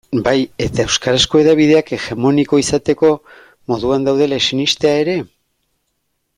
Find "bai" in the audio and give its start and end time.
0.25-0.39